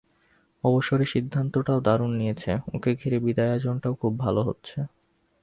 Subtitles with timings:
[0.63, 4.77] অবসরের সিদ্ধান্তটাও দারুণ নিয়েছে, ওকে ঘিরে বিদায়ী আয়োজনটাও খুব ভালো হচ্ছে।